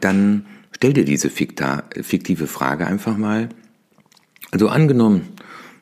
dann 0.00 0.46
stell 0.70 0.92
dir 0.92 1.04
diese 1.04 1.28
fiktive 1.28 2.46
Frage 2.46 2.86
einfach 2.86 3.16
mal. 3.16 3.48
Also 4.52 4.68
angenommen, 4.68 5.22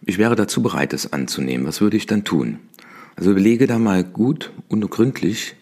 ich 0.06 0.16
wäre 0.16 0.36
dazu 0.36 0.62
bereit, 0.62 0.94
es 0.94 1.12
anzunehmen. 1.12 1.66
Was 1.66 1.82
würde 1.82 1.98
ich 1.98 2.06
dann 2.06 2.24
tun? 2.24 2.60
Also 3.16 3.32
überlege 3.32 3.66
da 3.66 3.78
mal 3.78 4.04
gut 4.04 4.52
und 4.68 4.90
gründlich. 4.90 5.54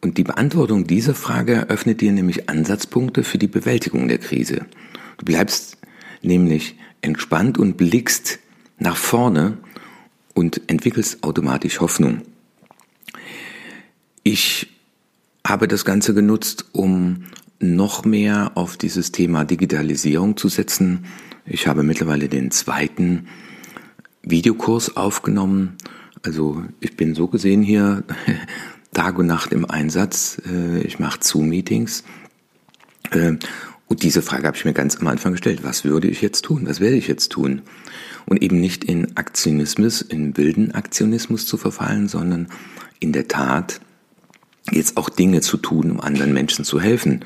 Und 0.00 0.18
die 0.18 0.24
Beantwortung 0.24 0.88
dieser 0.88 1.14
Frage 1.14 1.54
eröffnet 1.54 2.00
dir 2.00 2.10
nämlich 2.10 2.48
Ansatzpunkte 2.48 3.22
für 3.22 3.38
die 3.38 3.46
Bewältigung 3.46 4.08
der 4.08 4.18
Krise. 4.18 4.66
Du 5.18 5.24
bleibst 5.24 5.78
nämlich 6.22 6.74
entspannt 7.06 7.56
und 7.56 7.76
blickst 7.76 8.40
nach 8.78 8.96
vorne 8.96 9.56
und 10.34 10.60
entwickelst 10.68 11.22
automatisch 11.22 11.80
Hoffnung. 11.80 12.22
Ich 14.22 14.68
habe 15.46 15.68
das 15.68 15.84
Ganze 15.84 16.12
genutzt, 16.12 16.66
um 16.72 17.24
noch 17.58 18.04
mehr 18.04 18.52
auf 18.56 18.76
dieses 18.76 19.12
Thema 19.12 19.44
Digitalisierung 19.44 20.36
zu 20.36 20.48
setzen. 20.48 21.06
Ich 21.46 21.66
habe 21.66 21.82
mittlerweile 21.82 22.28
den 22.28 22.50
zweiten 22.50 23.28
Videokurs 24.22 24.96
aufgenommen. 24.96 25.76
Also 26.22 26.64
ich 26.80 26.96
bin 26.96 27.14
so 27.14 27.28
gesehen 27.28 27.62
hier 27.62 28.02
Tag 28.92 29.18
und 29.18 29.26
Nacht 29.26 29.52
im 29.52 29.70
Einsatz. 29.70 30.42
Äh, 30.44 30.80
ich 30.80 30.98
mache 30.98 31.20
Zoom-Meetings. 31.22 32.02
Und 33.88 34.02
diese 34.02 34.22
Frage 34.22 34.46
habe 34.46 34.56
ich 34.56 34.64
mir 34.64 34.72
ganz 34.72 34.96
am 34.96 35.06
Anfang 35.06 35.32
gestellt. 35.32 35.60
Was 35.62 35.84
würde 35.84 36.08
ich 36.08 36.20
jetzt 36.20 36.44
tun? 36.44 36.66
Was 36.66 36.80
werde 36.80 36.96
ich 36.96 37.06
jetzt 37.06 37.30
tun? 37.30 37.62
Und 38.26 38.42
eben 38.42 38.60
nicht 38.60 38.84
in 38.84 39.16
Aktionismus, 39.16 40.02
in 40.02 40.36
wilden 40.36 40.72
Aktionismus 40.72 41.46
zu 41.46 41.56
verfallen, 41.56 42.08
sondern 42.08 42.48
in 42.98 43.12
der 43.12 43.28
Tat 43.28 43.80
jetzt 44.72 44.96
auch 44.96 45.08
Dinge 45.08 45.40
zu 45.40 45.56
tun, 45.56 45.92
um 45.92 46.00
anderen 46.00 46.32
Menschen 46.32 46.64
zu 46.64 46.80
helfen. 46.80 47.24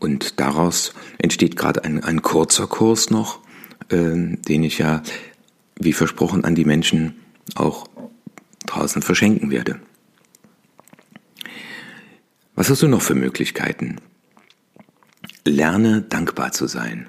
Und 0.00 0.40
daraus 0.40 0.92
entsteht 1.18 1.56
gerade 1.56 1.84
ein, 1.84 2.02
ein 2.02 2.22
kurzer 2.22 2.66
Kurs 2.66 3.10
noch, 3.10 3.40
äh, 3.88 4.36
den 4.36 4.64
ich 4.64 4.78
ja 4.78 5.02
wie 5.78 5.92
versprochen, 5.92 6.44
an 6.44 6.54
die 6.54 6.64
Menschen 6.64 7.14
auch 7.54 7.86
draußen 8.66 9.02
verschenken 9.02 9.50
werde. 9.50 9.80
Was 12.56 12.70
hast 12.70 12.82
du 12.82 12.88
noch 12.88 13.02
für 13.02 13.14
Möglichkeiten? 13.14 13.96
Lerne 15.50 16.02
dankbar 16.02 16.52
zu 16.52 16.66
sein. 16.66 17.06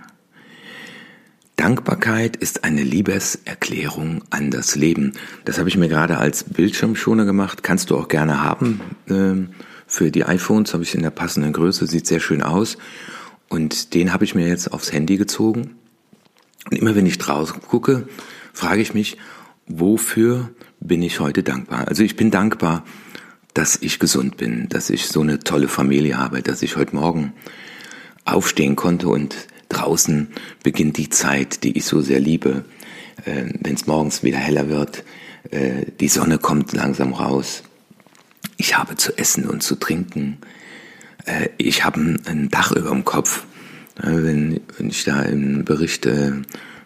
Dankbarkeit 1.58 2.36
ist 2.36 2.64
eine 2.64 2.84
Liebeserklärung 2.84 4.24
an 4.30 4.52
das 4.52 4.76
Leben. 4.76 5.14
Das 5.46 5.58
habe 5.58 5.70
ich 5.70 5.78
mir 5.78 5.90
gerade 5.90 6.20
als 6.20 6.44
Bildschirmschoner 6.44 7.26
gemacht. 7.26 7.64
Kannst 7.64 7.90
du 7.90 7.98
auch 7.98 8.08
gerne 8.08 8.44
haben. 8.44 8.80
Ähm, 9.10 9.50
für 9.88 10.12
die 10.12 10.24
iPhones 10.24 10.74
habe 10.74 10.84
ich 10.84 10.94
in 10.94 11.02
der 11.02 11.10
passenden 11.10 11.54
Größe, 11.54 11.88
sieht 11.88 12.06
sehr 12.06 12.20
schön 12.20 12.44
aus. 12.44 12.78
Und 13.50 13.96
den 13.96 14.14
habe 14.14 14.24
ich 14.24 14.36
mir 14.36 14.48
jetzt 14.48 14.72
aufs 14.72 14.92
Handy 14.92 15.18
gezogen. 15.18 15.76
Und 16.70 16.78
immer 16.78 16.96
wenn 16.96 17.06
ich 17.06 17.18
draußen 17.18 17.62
gucke, 17.62 18.08
frage 18.54 18.82
ich 18.82 18.94
mich, 18.94 19.18
wofür 19.66 20.52
bin 20.80 21.02
ich 21.02 21.20
heute 21.20 21.42
dankbar? 21.42 21.88
Also 21.88 22.04
ich 22.04 22.16
bin 22.16 22.30
dankbar, 22.30 22.84
dass 23.54 23.78
ich 23.82 23.98
gesund 23.98 24.38
bin, 24.38 24.70
dass 24.70 24.92
ich 24.92 25.08
so 25.08 25.22
eine 25.22 25.40
tolle 25.40 25.68
Familie 25.68 26.18
habe, 26.18 26.44
dass 26.44 26.62
ich 26.62 26.76
heute 26.76 26.96
Morgen 26.96 27.34
aufstehen 28.28 28.76
konnte 28.76 29.08
und 29.08 29.36
draußen 29.70 30.28
beginnt 30.64 30.98
die 30.98 31.10
Zeit, 31.10 31.64
die 31.64 31.78
ich 31.78 31.86
so 31.86 32.02
sehr 32.02 32.20
liebe. 32.20 32.66
Äh, 33.26 33.54
Wenn 33.62 33.76
es 33.76 33.88
morgens 33.88 34.24
wieder 34.24 34.38
heller 34.38 34.70
wird, 34.70 35.04
äh, 35.52 35.86
die 36.00 36.08
Sonne 36.08 36.38
kommt 36.38 36.74
langsam 36.74 37.14
raus. 37.14 37.64
Ich 38.58 38.78
habe 38.78 38.96
zu 38.96 39.18
essen 39.18 39.48
und 39.48 39.64
zu 39.64 39.76
trinken. 39.76 40.38
Äh, 41.26 41.50
ich 41.58 41.84
habe 41.84 42.00
ein, 42.00 42.22
ein, 42.26 42.50
Dach 42.50 42.72
über 42.72 42.90
dem 42.90 43.06
Kopf. 43.06 43.46
Äh, 43.98 44.08
wenn, 44.08 44.62
wenn 44.78 44.90
ich 44.90 45.04
da 45.04 45.22
im 45.22 45.66
Bericht 45.66 46.06
äh, 46.06 46.28
im 46.28 46.46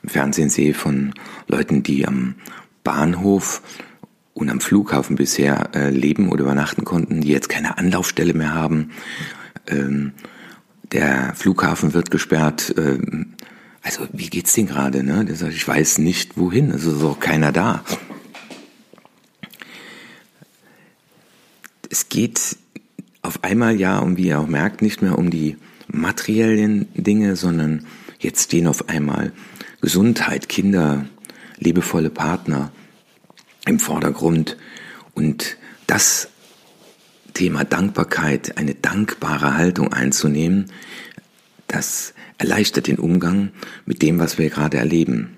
Fernsehen 0.10 0.50
sehe 0.50 0.74
von 0.74 1.14
Leuten, 1.48 1.84
die 1.84 2.08
am 2.08 2.36
Bahnhof 2.84 3.62
und 4.34 4.50
am 4.50 4.60
Flughafen 4.60 5.16
bisher 5.16 5.70
äh, 5.76 5.90
leben 5.90 6.30
oder 6.30 6.44
übernachten 6.44 6.86
konnten, 6.86 7.22
die 7.22 7.30
jetzt 7.30 7.50
keine 7.50 7.78
Anlaufstelle 7.78 8.34
mehr 8.34 8.54
haben. 8.54 8.92
Ähm, 9.68 10.14
der 10.92 11.34
Flughafen 11.36 11.94
wird 11.94 12.12
gesperrt. 12.12 12.74
Ähm, 12.78 13.34
also 13.82 14.08
wie 14.14 14.30
geht's 14.30 14.54
denen 14.54 14.68
gerade? 14.68 15.04
Ne? 15.04 15.26
Der 15.26 15.36
sagt, 15.36 15.54
ich 15.54 15.68
weiß 15.68 15.98
nicht 16.00 16.38
wohin. 16.38 16.72
Also 16.72 16.92
ist 16.92 17.04
auch 17.04 17.20
keiner 17.20 17.52
da. 17.52 17.84
Es 21.90 22.10
geht 22.10 22.58
auf 23.22 23.44
einmal 23.44 23.80
ja, 23.80 24.00
um 24.00 24.18
wie 24.18 24.28
ihr 24.28 24.40
auch 24.40 24.48
merkt, 24.48 24.82
nicht 24.82 25.02
mehr 25.02 25.18
um 25.18 25.30
die 25.30 25.58
materiellen 25.88 26.88
Dinge, 26.96 27.36
sondern 27.36 27.86
jetzt 28.20 28.46
stehen 28.46 28.68
auf 28.68 28.88
einmal 28.90 29.34
Gesundheit, 29.82 30.48
Kinder, 30.48 31.06
liebevolle 31.58 32.10
Partner 32.10 32.72
im 33.66 33.80
Vordergrund. 33.80 34.58
Und 35.14 35.58
das 35.88 36.31
Thema 37.34 37.64
Dankbarkeit, 37.64 38.58
eine 38.58 38.76
dankbare 38.76 39.56
Haltung 39.56 39.94
einzunehmen, 39.94 40.66
das 41.68 42.14
erleichtert 42.38 42.88
den 42.88 43.00
Umgang 43.00 43.52
mit 43.86 44.02
dem, 44.02 44.20
was 44.20 44.38
wir 44.38 44.50
gerade 44.50 44.78
erleben. 44.78 45.38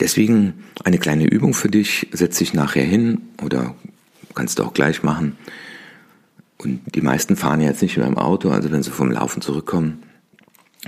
Deswegen 0.00 0.64
eine 0.84 0.98
kleine 0.98 1.26
Übung 1.26 1.54
für 1.54 1.68
dich, 1.68 2.08
setz 2.12 2.38
dich 2.38 2.54
nachher 2.54 2.84
hin 2.84 3.20
oder 3.42 3.74
kannst 4.34 4.58
du 4.58 4.62
auch 4.62 4.72
gleich 4.72 5.02
machen. 5.02 5.36
Und 6.56 6.80
die 6.94 7.00
meisten 7.00 7.36
fahren 7.36 7.60
jetzt 7.60 7.82
nicht 7.82 7.96
mehr 7.96 8.06
im 8.06 8.18
Auto, 8.18 8.50
also 8.50 8.70
wenn 8.70 8.82
sie 8.82 8.90
vom 8.90 9.10
Laufen 9.10 9.42
zurückkommen, 9.42 10.02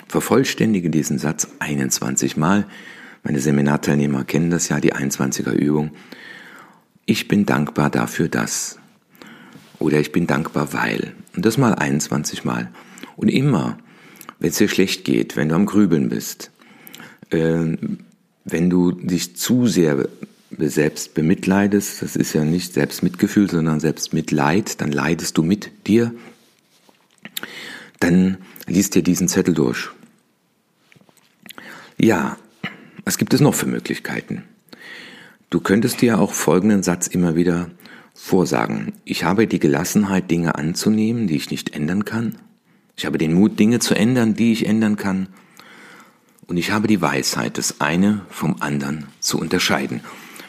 vervollständige 0.08 0.90
diesen 0.90 1.18
Satz 1.18 1.48
21 1.58 2.36
Mal. 2.36 2.66
Meine 3.22 3.40
Seminarteilnehmer 3.40 4.24
kennen 4.24 4.50
das 4.50 4.68
ja, 4.68 4.80
die 4.80 4.94
21er 4.94 5.52
Übung. 5.52 5.90
Ich 7.04 7.28
bin 7.28 7.46
dankbar 7.46 7.90
dafür, 7.90 8.28
dass. 8.28 8.78
Oder 9.80 9.98
ich 9.98 10.12
bin 10.12 10.28
dankbar, 10.28 10.72
weil. 10.72 11.14
Und 11.34 11.44
das 11.44 11.58
mal 11.58 11.74
21 11.74 12.44
Mal. 12.44 12.70
Und 13.16 13.28
immer, 13.28 13.78
wenn 14.38 14.50
es 14.50 14.58
dir 14.58 14.68
schlecht 14.68 15.04
geht, 15.04 15.36
wenn 15.36 15.48
du 15.48 15.56
am 15.56 15.66
Grübeln 15.66 16.10
bist, 16.10 16.52
äh, 17.30 17.76
wenn 18.44 18.70
du 18.70 18.92
dich 18.92 19.36
zu 19.36 19.66
sehr 19.66 20.08
selbst 20.58 21.14
bemitleidest, 21.14 22.02
das 22.02 22.14
ist 22.14 22.34
ja 22.34 22.44
nicht 22.44 22.74
Selbstmitgefühl, 22.74 23.50
sondern 23.50 23.80
Selbstmitleid, 23.80 24.80
dann 24.80 24.92
leidest 24.92 25.38
du 25.38 25.42
mit 25.42 25.86
dir, 25.86 26.12
dann 28.00 28.38
liest 28.66 28.94
dir 28.94 29.02
diesen 29.02 29.28
Zettel 29.28 29.54
durch. 29.54 29.90
Ja, 31.98 32.36
was 33.04 33.16
gibt 33.16 33.32
es 33.32 33.40
noch 33.40 33.54
für 33.54 33.66
Möglichkeiten? 33.66 34.42
Du 35.48 35.60
könntest 35.60 36.02
dir 36.02 36.18
auch 36.18 36.32
folgenden 36.32 36.82
Satz 36.82 37.06
immer 37.06 37.34
wieder 37.34 37.70
vorsagen. 38.14 38.92
Ich 39.04 39.24
habe 39.24 39.46
die 39.46 39.58
Gelassenheit, 39.58 40.30
Dinge 40.30 40.56
anzunehmen, 40.56 41.26
die 41.26 41.36
ich 41.36 41.50
nicht 41.50 41.74
ändern 41.74 42.04
kann. 42.04 42.36
Ich 42.96 43.06
habe 43.06 43.18
den 43.18 43.32
Mut, 43.32 43.58
Dinge 43.58 43.78
zu 43.78 43.94
ändern, 43.94 44.34
die 44.34 44.52
ich 44.52 44.66
ändern 44.66 44.96
kann. 44.96 45.28
Und 46.46 46.56
ich 46.56 46.70
habe 46.72 46.86
die 46.86 47.00
Weisheit, 47.00 47.58
das 47.58 47.80
eine 47.80 48.22
vom 48.28 48.56
anderen 48.60 49.06
zu 49.20 49.38
unterscheiden. 49.38 50.00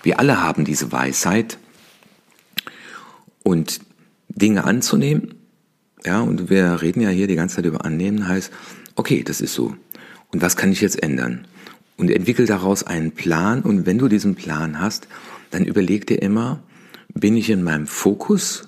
Wir 0.04 0.20
alle 0.20 0.42
haben 0.42 0.66
diese 0.66 0.92
Weisheit 0.92 1.58
und 3.44 3.82
Dinge 4.30 4.64
anzunehmen. 4.64 5.36
Ja, 6.04 6.22
und 6.22 6.50
wir 6.50 6.82
reden 6.82 7.02
ja 7.02 7.10
hier 7.10 7.28
die 7.28 7.36
ganze 7.36 7.58
Zeit 7.58 7.66
über 7.66 7.86
annehmen, 7.86 8.28
heißt, 8.28 8.52
okay, 8.96 9.24
das 9.24 9.42
ist 9.42 9.54
so. 9.54 9.76
Und 10.32 10.42
was 10.42 10.58
kann 10.58 10.72
ich 10.72 10.82
jetzt 10.82 11.02
ändern? 11.04 11.46
Und 11.98 12.10
entwickel 12.10 12.48
daraus 12.48 12.84
einen 12.84 13.12
Plan. 13.12 13.62
Und 13.62 13.86
wenn 13.86 14.00
du 14.00 14.08
diesen 14.08 14.36
Plan 14.36 14.80
hast, 14.80 15.08
dann 15.52 15.66
überleg 15.66 16.08
dir 16.08 16.22
immer, 16.22 16.64
bin 17.14 17.38
ich 17.38 17.50
in 17.50 17.64
meinem 17.64 17.88
Fokus 17.88 18.68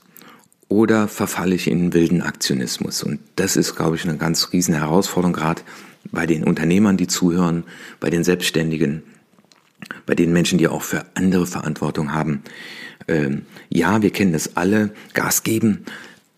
oder 0.68 1.08
verfalle 1.08 1.56
ich 1.56 1.68
in 1.68 1.94
wilden 1.94 2.22
Aktionismus? 2.22 3.04
Und 3.04 3.20
das 3.36 3.56
ist, 3.56 3.76
glaube 3.76 3.96
ich, 3.96 4.04
eine 4.04 4.18
ganz 4.18 4.52
riesen 4.54 4.74
Herausforderung, 4.74 5.34
gerade 5.34 5.62
bei 6.12 6.26
den 6.26 6.44
Unternehmern, 6.44 6.98
die 6.98 7.08
zuhören, 7.08 7.64
bei 8.00 8.10
den 8.10 8.24
Selbstständigen, 8.24 9.04
bei 10.06 10.16
den 10.16 10.34
Menschen, 10.34 10.58
die 10.58 10.68
auch 10.68 10.82
für 10.82 11.06
andere 11.16 11.48
Verantwortung 11.48 12.14
haben. 12.14 12.44
Ähm, 13.08 13.44
ja, 13.70 14.02
wir 14.02 14.12
kennen 14.12 14.34
das 14.34 14.56
alle, 14.56 14.92
Gas 15.14 15.44
geben, 15.44 15.86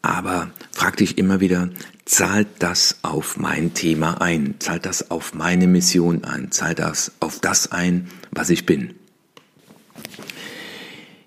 aber 0.02 0.52
frag 0.72 0.98
dich 0.98 1.18
immer 1.18 1.40
wieder, 1.40 1.70
zahlt 2.06 2.48
das 2.60 3.00
auf 3.02 3.38
mein 3.38 3.74
Thema 3.74 4.22
ein? 4.22 4.56
Zahlt 4.60 4.86
das 4.86 5.10
auf 5.10 5.34
meine 5.34 5.68
Mission 5.68 6.24
ein? 6.24 6.52
Zahlt 6.52 6.80
das 6.80 7.14
auf 7.20 7.40
das 7.40 7.72
ein, 7.72 8.08
was 8.32 8.50
ich 8.50 8.66
bin? 8.66 8.94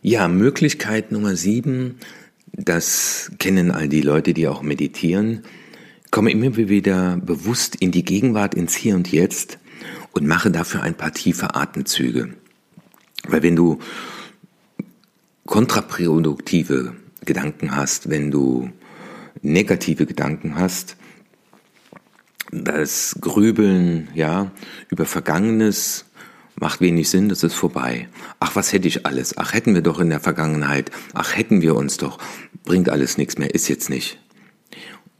Ja, 0.00 0.28
Möglichkeit 0.28 1.10
Nummer 1.10 1.34
sieben, 1.34 1.96
das 2.52 3.32
kennen 3.40 3.72
all 3.72 3.88
die 3.88 4.00
Leute, 4.00 4.32
die 4.32 4.46
auch 4.46 4.62
meditieren, 4.62 5.42
komme 6.12 6.30
immer 6.30 6.56
wieder 6.56 7.16
bewusst 7.16 7.74
in 7.74 7.90
die 7.90 8.04
Gegenwart, 8.04 8.54
ins 8.54 8.76
Hier 8.76 8.94
und 8.94 9.10
Jetzt 9.10 9.58
und 10.12 10.24
mache 10.24 10.52
dafür 10.52 10.82
ein 10.82 10.96
paar 10.96 11.12
tiefe 11.12 11.56
Atemzüge. 11.56 12.34
Weil 13.26 13.42
wenn 13.42 13.56
du 13.56 13.80
kontraproduktive 15.46 16.94
Gedanken 17.24 17.74
hast, 17.74 18.08
wenn 18.08 18.30
du 18.30 18.70
negative 19.42 20.06
Gedanken 20.06 20.54
hast, 20.54 20.96
das 22.52 23.16
Grübeln, 23.20 24.08
ja, 24.14 24.52
über 24.90 25.06
Vergangenes 25.06 26.04
macht 26.60 26.80
wenig 26.80 27.08
Sinn, 27.08 27.28
das 27.28 27.42
ist 27.42 27.54
vorbei. 27.54 28.08
Ach, 28.40 28.56
was 28.56 28.72
hätte 28.72 28.88
ich 28.88 29.06
alles? 29.06 29.36
Ach, 29.38 29.52
hätten 29.52 29.74
wir 29.74 29.82
doch 29.82 30.00
in 30.00 30.10
der 30.10 30.20
Vergangenheit. 30.20 30.90
Ach, 31.14 31.36
hätten 31.36 31.62
wir 31.62 31.76
uns 31.76 31.96
doch. 31.96 32.18
Bringt 32.64 32.88
alles 32.88 33.18
nichts 33.18 33.38
mehr, 33.38 33.54
ist 33.54 33.68
jetzt 33.68 33.90
nicht. 33.90 34.18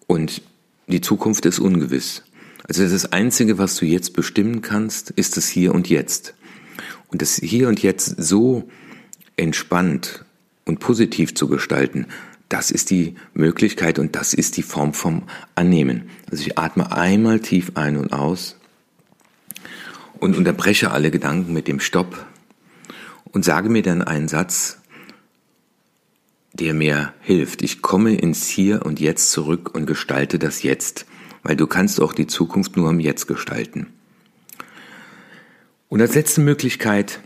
Und 0.07 0.43
die 0.87 1.01
Zukunft 1.01 1.47
ist 1.47 1.59
ungewiss. 1.59 2.25
Also 2.67 2.87
das 2.87 3.13
Einzige, 3.13 3.59
was 3.59 3.77
du 3.77 3.87
jetzt 3.87 4.13
bestimmen 4.13 4.63
kannst, 4.63 5.11
ist 5.11 5.37
das 5.37 5.49
Hier 5.49 5.75
und 5.75 5.89
Jetzt. 5.89 6.35
Und 7.09 7.23
das 7.23 7.37
Hier 7.37 7.69
und 7.69 7.83
Jetzt 7.83 8.15
so 8.19 8.69
entspannt 9.37 10.25
und 10.65 10.81
positiv 10.81 11.35
zu 11.35 11.49
gestalten, 11.49 12.07
das 12.49 12.71
ist 12.71 12.91
die 12.91 13.15
Möglichkeit 13.35 13.99
und 13.99 14.17
das 14.17 14.35
ist 14.35 14.57
die 14.57 14.63
Form 14.63 14.95
vom 14.95 15.25
Annehmen. 15.55 16.11
Also 16.31 16.43
ich 16.43 16.59
atme 16.59 16.93
einmal 16.93 17.41
tief 17.41 17.73
ein 17.75 17.97
und 17.97 18.13
aus 18.13 18.57
und 20.21 20.37
unterbreche 20.37 20.91
alle 20.91 21.11
Gedanken 21.11 21.53
mit 21.53 21.69
dem 21.69 21.81
Stopp 21.81 22.27
und 23.33 23.45
sage 23.45 23.69
mir 23.69 23.83
dann 23.83 24.03
einen 24.03 24.29
Satz, 24.29 24.79
der 26.53 26.75
mir 26.75 27.13
hilft. 27.21 27.63
Ich 27.63 27.83
komme 27.83 28.15
ins 28.15 28.47
Hier 28.47 28.85
und 28.85 29.01
Jetzt 29.01 29.31
zurück 29.31 29.75
und 29.75 29.87
gestalte 29.87 30.39
das 30.39 30.63
Jetzt, 30.63 31.07
weil 31.43 31.57
du 31.57 31.67
kannst 31.67 32.01
auch 32.01 32.13
die 32.13 32.27
Zukunft 32.27 32.77
nur 32.77 32.91
im 32.91 33.01
Jetzt 33.01 33.27
gestalten. 33.27 33.87
Und 35.89 36.01
als 36.01 36.15
letzte 36.15 36.41
Möglichkeit, 36.41 37.21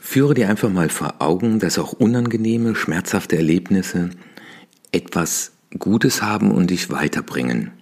führe 0.00 0.34
dir 0.34 0.48
einfach 0.48 0.70
mal 0.70 0.88
vor 0.88 1.16
Augen, 1.20 1.58
dass 1.58 1.78
auch 1.78 1.92
unangenehme, 1.92 2.74
schmerzhafte 2.74 3.36
Erlebnisse 3.36 4.10
etwas 4.90 5.52
Gutes 5.78 6.22
haben 6.22 6.50
und 6.50 6.70
dich 6.70 6.90
weiterbringen. 6.90 7.72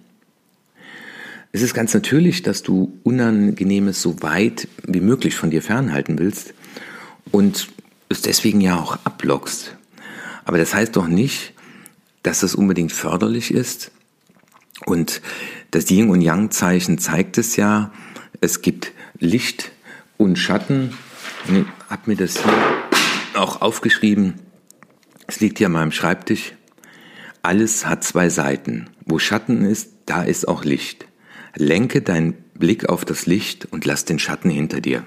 Es 1.51 1.61
ist 1.61 1.73
ganz 1.73 1.93
natürlich, 1.93 2.43
dass 2.43 2.61
du 2.61 2.99
Unangenehmes 3.03 4.01
so 4.01 4.21
weit 4.21 4.67
wie 4.85 4.99
möglich 4.99 5.35
von 5.35 5.49
dir 5.49 5.61
fernhalten 5.61 6.19
willst 6.19 6.53
und 7.31 7.69
es 8.09 8.21
deswegen 8.21 8.61
ja 8.61 8.79
auch 8.79 8.99
ablockst. 9.03 9.75
Aber 10.45 10.57
das 10.57 10.73
heißt 10.73 10.95
doch 10.95 11.07
nicht, 11.07 11.53
dass 12.23 12.41
das 12.41 12.55
unbedingt 12.55 12.91
förderlich 12.91 13.51
ist. 13.53 13.91
Und 14.85 15.21
das 15.71 15.89
Yin 15.89 16.09
und 16.09 16.21
Yang 16.21 16.51
Zeichen 16.51 16.97
zeigt 16.99 17.37
es 17.37 17.55
ja. 17.55 17.91
Es 18.41 18.61
gibt 18.61 18.91
Licht 19.19 19.71
und 20.17 20.37
Schatten. 20.37 20.93
Ich 21.47 21.65
habe 21.89 22.01
mir 22.05 22.15
das 22.15 22.43
hier 22.43 22.53
auch 23.35 23.61
aufgeschrieben. 23.61 24.35
Es 25.27 25.39
liegt 25.39 25.57
hier 25.57 25.67
an 25.67 25.73
meinem 25.73 25.91
Schreibtisch. 25.91 26.53
Alles 27.41 27.85
hat 27.85 28.03
zwei 28.03 28.29
Seiten. 28.29 28.89
Wo 29.05 29.19
Schatten 29.19 29.65
ist, 29.65 29.89
da 30.05 30.23
ist 30.23 30.47
auch 30.47 30.63
Licht. 30.63 31.06
Lenke 31.57 32.01
deinen 32.01 32.33
Blick 32.53 32.87
auf 32.87 33.03
das 33.05 33.25
Licht 33.25 33.65
und 33.65 33.85
lass 33.85 34.05
den 34.05 34.19
Schatten 34.19 34.49
hinter 34.49 34.81
dir. 34.81 35.05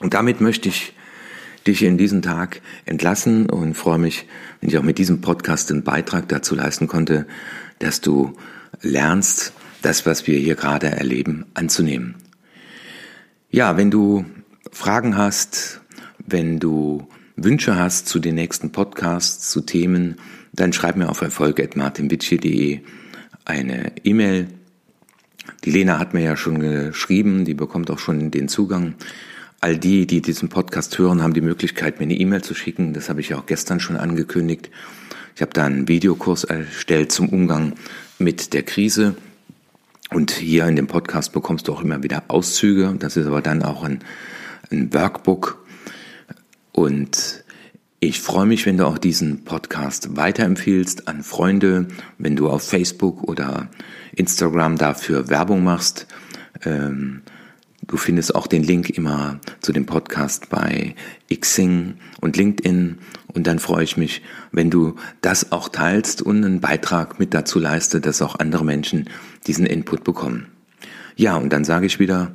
Und 0.00 0.14
damit 0.14 0.40
möchte 0.40 0.68
ich 0.68 0.92
dich 1.66 1.82
in 1.82 1.98
diesen 1.98 2.22
Tag 2.22 2.60
entlassen 2.84 3.50
und 3.50 3.74
freue 3.74 3.98
mich, 3.98 4.26
wenn 4.60 4.68
ich 4.68 4.78
auch 4.78 4.82
mit 4.82 4.98
diesem 4.98 5.20
Podcast 5.20 5.70
einen 5.70 5.82
Beitrag 5.82 6.28
dazu 6.28 6.54
leisten 6.54 6.86
konnte, 6.86 7.26
dass 7.78 8.00
du 8.00 8.36
lernst, 8.82 9.52
das, 9.82 10.06
was 10.06 10.26
wir 10.26 10.38
hier 10.38 10.54
gerade 10.54 10.88
erleben, 10.88 11.46
anzunehmen. 11.54 12.14
Ja, 13.50 13.76
wenn 13.76 13.90
du 13.90 14.24
Fragen 14.72 15.16
hast, 15.16 15.80
wenn 16.18 16.58
du 16.58 17.08
Wünsche 17.36 17.76
hast 17.76 18.08
zu 18.08 18.18
den 18.18 18.34
nächsten 18.34 18.72
Podcasts, 18.72 19.50
zu 19.50 19.60
Themen, 19.60 20.16
dann 20.52 20.72
schreib 20.72 20.96
mir 20.96 21.08
auf 21.08 21.20
erfolg.martinwitsche.de 21.20 22.80
eine 23.44 23.92
E-Mail. 24.04 24.48
Die 25.66 25.72
Lena 25.72 25.98
hat 25.98 26.14
mir 26.14 26.22
ja 26.22 26.36
schon 26.36 26.60
geschrieben, 26.60 27.44
die 27.44 27.54
bekommt 27.54 27.90
auch 27.90 27.98
schon 27.98 28.30
den 28.30 28.46
Zugang. 28.46 28.94
All 29.60 29.76
die, 29.76 30.06
die 30.06 30.22
diesen 30.22 30.48
Podcast 30.48 30.96
hören, 30.96 31.24
haben 31.24 31.34
die 31.34 31.40
Möglichkeit, 31.40 31.98
mir 31.98 32.04
eine 32.04 32.14
E-Mail 32.14 32.40
zu 32.40 32.54
schicken. 32.54 32.92
Das 32.92 33.08
habe 33.08 33.20
ich 33.20 33.30
ja 33.30 33.38
auch 33.38 33.46
gestern 33.46 33.80
schon 33.80 33.96
angekündigt. 33.96 34.70
Ich 35.34 35.42
habe 35.42 35.52
da 35.52 35.64
einen 35.64 35.88
Videokurs 35.88 36.44
erstellt 36.44 37.10
zum 37.10 37.28
Umgang 37.30 37.72
mit 38.20 38.52
der 38.52 38.62
Krise. 38.62 39.16
Und 40.12 40.30
hier 40.30 40.68
in 40.68 40.76
dem 40.76 40.86
Podcast 40.86 41.32
bekommst 41.32 41.66
du 41.66 41.72
auch 41.72 41.82
immer 41.82 42.04
wieder 42.04 42.22
Auszüge. 42.28 42.94
Das 42.96 43.16
ist 43.16 43.26
aber 43.26 43.42
dann 43.42 43.64
auch 43.64 43.82
ein, 43.82 44.04
ein 44.70 44.94
Workbook. 44.94 45.58
Und 46.70 47.42
ich 48.00 48.20
freue 48.20 48.46
mich, 48.46 48.66
wenn 48.66 48.76
du 48.76 48.86
auch 48.86 48.98
diesen 48.98 49.44
Podcast 49.44 50.16
weiterempfiehlst 50.16 51.08
an 51.08 51.22
Freunde, 51.22 51.88
wenn 52.18 52.36
du 52.36 52.48
auf 52.48 52.62
Facebook 52.62 53.22
oder 53.24 53.68
Instagram 54.14 54.78
dafür 54.78 55.28
Werbung 55.28 55.64
machst. 55.64 56.06
Ähm, 56.64 57.22
Du 57.88 57.96
findest 57.96 58.34
auch 58.34 58.48
den 58.48 58.64
Link 58.64 58.90
immer 58.90 59.38
zu 59.60 59.72
dem 59.72 59.86
Podcast 59.86 60.48
bei 60.50 60.96
Xing 61.32 61.94
und 62.20 62.36
LinkedIn. 62.36 62.98
Und 63.32 63.46
dann 63.46 63.60
freue 63.60 63.84
ich 63.84 63.96
mich, 63.96 64.22
wenn 64.50 64.70
du 64.70 64.96
das 65.20 65.52
auch 65.52 65.68
teilst 65.68 66.20
und 66.20 66.44
einen 66.44 66.60
Beitrag 66.60 67.20
mit 67.20 67.32
dazu 67.32 67.60
leistest, 67.60 68.04
dass 68.04 68.22
auch 68.22 68.40
andere 68.40 68.64
Menschen 68.64 69.08
diesen 69.46 69.66
Input 69.66 70.02
bekommen. 70.02 70.48
Ja, 71.14 71.36
und 71.36 71.52
dann 71.52 71.64
sage 71.64 71.86
ich 71.86 72.00
wieder, 72.00 72.32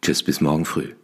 tschüss 0.00 0.22
bis 0.22 0.40
morgen 0.40 0.64
früh. 0.64 0.94